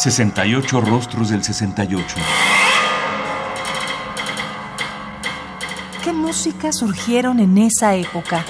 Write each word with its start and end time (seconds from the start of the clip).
68 0.00 0.80
rostros 0.80 1.28
del 1.28 1.44
68. 1.44 2.16
¿Qué 6.02 6.12
música 6.14 6.72
surgieron 6.72 7.38
en 7.38 7.58
esa 7.58 7.94
época? 7.96 8.42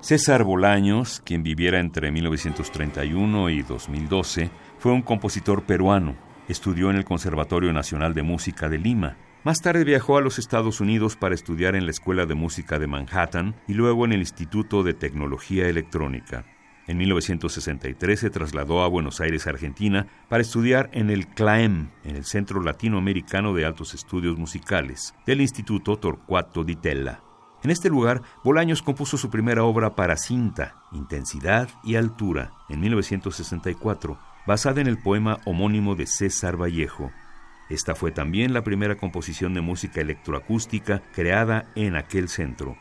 César 0.00 0.42
Bolaños, 0.42 1.22
quien 1.24 1.44
viviera 1.44 1.78
entre 1.78 2.10
1931 2.10 3.50
y 3.50 3.62
2012, 3.62 4.50
fue 4.80 4.90
un 4.90 5.02
compositor 5.02 5.62
peruano. 5.62 6.29
Estudió 6.50 6.90
en 6.90 6.96
el 6.96 7.04
Conservatorio 7.04 7.72
Nacional 7.72 8.12
de 8.12 8.24
Música 8.24 8.68
de 8.68 8.76
Lima. 8.76 9.16
Más 9.44 9.60
tarde 9.62 9.84
viajó 9.84 10.16
a 10.16 10.20
los 10.20 10.40
Estados 10.40 10.80
Unidos 10.80 11.14
para 11.14 11.36
estudiar 11.36 11.76
en 11.76 11.84
la 11.84 11.92
Escuela 11.92 12.26
de 12.26 12.34
Música 12.34 12.80
de 12.80 12.88
Manhattan 12.88 13.54
y 13.68 13.74
luego 13.74 14.04
en 14.04 14.10
el 14.10 14.18
Instituto 14.18 14.82
de 14.82 14.92
Tecnología 14.92 15.68
Electrónica. 15.68 16.44
En 16.88 16.98
1963 16.98 18.18
se 18.18 18.30
trasladó 18.30 18.82
a 18.82 18.88
Buenos 18.88 19.20
Aires, 19.20 19.46
Argentina, 19.46 20.08
para 20.28 20.42
estudiar 20.42 20.90
en 20.92 21.10
el 21.10 21.28
CLAEM, 21.28 21.90
en 22.02 22.16
el 22.16 22.24
Centro 22.24 22.60
Latinoamericano 22.60 23.54
de 23.54 23.64
Altos 23.64 23.94
Estudios 23.94 24.36
Musicales, 24.36 25.14
del 25.26 25.42
Instituto 25.42 25.98
Torcuato 25.98 26.64
Di 26.64 26.74
Tella. 26.74 27.20
En 27.62 27.70
este 27.70 27.90
lugar, 27.90 28.22
Bolaños 28.42 28.82
compuso 28.82 29.16
su 29.18 29.30
primera 29.30 29.62
obra 29.62 29.94
para 29.94 30.16
cinta, 30.16 30.82
Intensidad 30.90 31.68
y 31.84 31.94
Altura, 31.94 32.54
en 32.68 32.80
1964, 32.80 34.18
basada 34.50 34.80
en 34.80 34.88
el 34.88 34.98
poema 34.98 35.38
homónimo 35.44 35.94
de 35.94 36.08
César 36.08 36.60
Vallejo. 36.60 37.12
Esta 37.68 37.94
fue 37.94 38.10
también 38.10 38.52
la 38.52 38.64
primera 38.64 38.96
composición 38.96 39.54
de 39.54 39.60
música 39.60 40.00
electroacústica 40.00 41.02
creada 41.12 41.70
en 41.76 41.94
aquel 41.94 42.28
centro. 42.28 42.76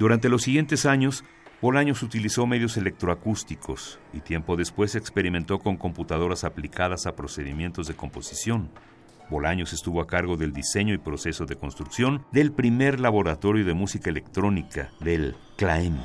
Durante 0.00 0.28
los 0.28 0.42
siguientes 0.42 0.84
años, 0.84 1.22
Bolaños 1.60 2.02
utilizó 2.02 2.44
medios 2.48 2.76
electroacústicos 2.76 4.00
y 4.12 4.18
tiempo 4.18 4.56
después 4.56 4.96
experimentó 4.96 5.60
con 5.60 5.76
computadoras 5.76 6.42
aplicadas 6.42 7.06
a 7.06 7.14
procedimientos 7.14 7.86
de 7.86 7.94
composición. 7.94 8.72
Bolaños 9.30 9.72
estuvo 9.72 10.00
a 10.00 10.08
cargo 10.08 10.36
del 10.36 10.52
diseño 10.52 10.92
y 10.92 10.98
proceso 10.98 11.46
de 11.46 11.54
construcción 11.54 12.26
del 12.32 12.50
primer 12.50 12.98
laboratorio 12.98 13.64
de 13.64 13.74
música 13.74 14.10
electrónica 14.10 14.90
del 14.98 15.36
CLAEM. 15.56 16.00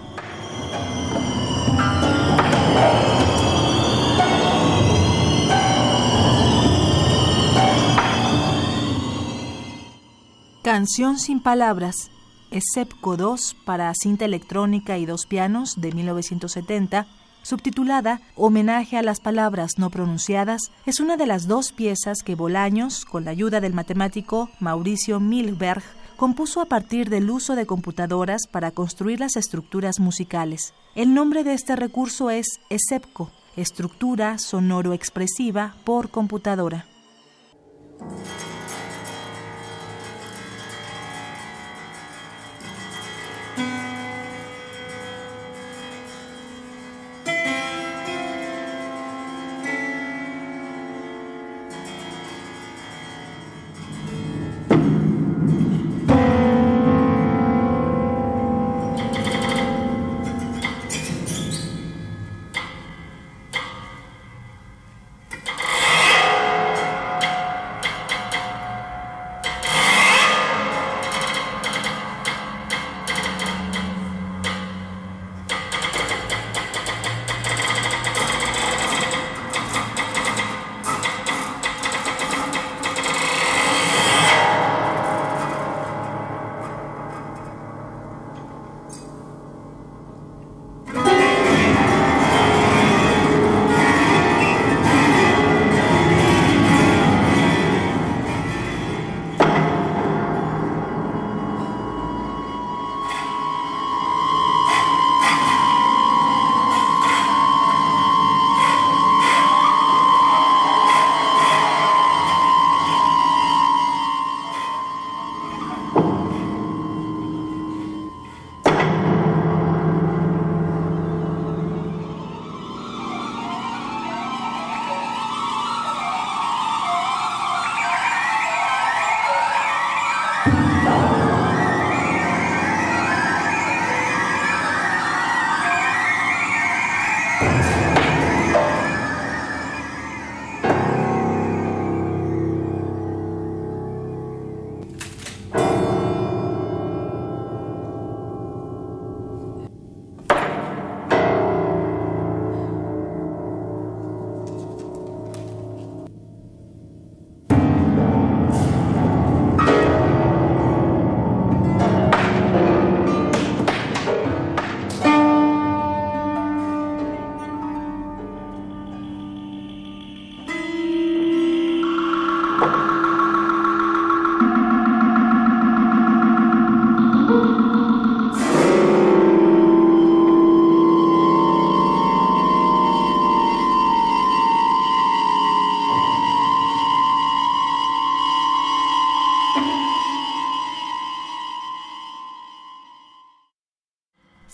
Canción 10.77 11.17
sin 11.17 11.39
palabras, 11.39 12.11
Excepco 12.51 13.17
2 13.17 13.55
para 13.65 13.91
cinta 13.95 14.25
electrónica 14.25 14.99
y 14.99 15.07
dos 15.07 15.25
pianos 15.25 15.81
de 15.81 15.91
1970, 15.91 17.07
subtitulada 17.41 18.21
Homenaje 18.35 18.95
a 18.95 19.01
las 19.01 19.19
palabras 19.19 19.79
no 19.79 19.89
pronunciadas, 19.89 20.61
es 20.85 20.99
una 20.99 21.17
de 21.17 21.25
las 21.25 21.47
dos 21.47 21.71
piezas 21.71 22.21
que 22.23 22.35
Bolaños, 22.35 23.05
con 23.05 23.25
la 23.25 23.31
ayuda 23.31 23.59
del 23.59 23.73
matemático 23.73 24.51
Mauricio 24.59 25.19
Milberg, 25.19 25.81
compuso 26.15 26.61
a 26.61 26.65
partir 26.65 27.09
del 27.09 27.31
uso 27.31 27.55
de 27.55 27.65
computadoras 27.65 28.45
para 28.45 28.69
construir 28.69 29.19
las 29.19 29.35
estructuras 29.35 29.99
musicales. 29.99 30.75
El 30.93 31.15
nombre 31.15 31.43
de 31.43 31.53
este 31.53 31.75
recurso 31.75 32.29
es 32.29 32.59
ESEPCO, 32.69 33.31
estructura 33.55 34.37
sonoro-expresiva 34.37 35.73
por 35.83 36.11
computadora. 36.11 36.85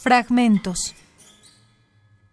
Fragmentos. 0.03 0.94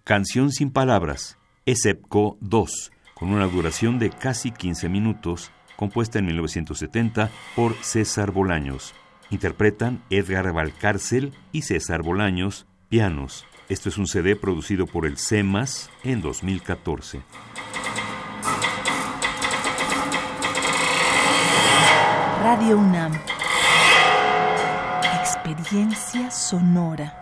Canción 0.02 0.50
sin 0.50 0.72
palabras, 0.72 1.38
ESEPCO 1.66 2.36
2, 2.40 2.90
con 3.14 3.30
una 3.30 3.46
duración 3.46 4.00
de 4.00 4.10
casi 4.10 4.50
15 4.50 4.88
minutos, 4.88 5.52
compuesta 5.76 6.18
en 6.18 6.26
1970 6.26 7.30
por 7.54 7.76
César 7.76 8.32
Bolaños. 8.32 8.92
Interpretan 9.30 10.02
Edgar 10.10 10.52
Valcárcel 10.52 11.32
y 11.52 11.62
César 11.62 12.02
Bolaños, 12.02 12.66
pianos. 12.88 13.46
Esto 13.68 13.88
es 13.88 13.98
un 13.98 14.08
CD 14.08 14.34
producido 14.34 14.88
por 14.88 15.06
el 15.06 15.16
CEMAS 15.16 15.90
en 16.02 16.22
2014. 16.22 17.22
Radio 22.42 22.78
UNAM. 22.78 23.12
Experiencia 25.22 26.32
sonora. 26.32 27.19